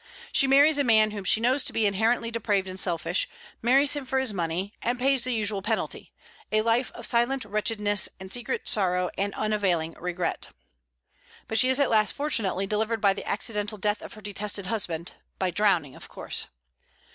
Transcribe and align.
She 0.31 0.47
marries 0.47 0.79
a 0.79 0.83
man 0.83 1.11
whom 1.11 1.23
she 1.23 1.39
knows 1.39 1.63
to 1.63 1.71
be 1.73 1.85
inherently 1.85 2.31
depraved 2.31 2.67
and 2.67 2.79
selfish; 2.79 3.29
marries 3.61 3.93
him 3.93 4.03
for 4.03 4.17
his 4.17 4.33
money, 4.33 4.73
and 4.81 4.97
pays 4.97 5.23
the 5.25 5.31
usual 5.31 5.61
penalty, 5.61 6.11
a 6.51 6.63
life 6.63 6.89
of 6.93 7.05
silent 7.05 7.45
wretchedness 7.45 8.09
and 8.19 8.33
secret 8.33 8.67
sorrow 8.67 9.11
and 9.15 9.35
unavailing 9.35 9.93
regret. 9.99 10.47
But 11.47 11.59
she 11.59 11.69
is 11.69 11.79
at 11.79 11.91
last 11.91 12.13
fortunately 12.13 12.65
delivered 12.65 12.99
by 12.99 13.13
the 13.13 13.29
accidental 13.29 13.77
death 13.77 14.01
of 14.01 14.13
her 14.15 14.21
detested 14.21 14.65
husband, 14.65 15.11
by 15.37 15.51
drowning, 15.51 15.95
of 15.95 16.09
course. 16.09 16.47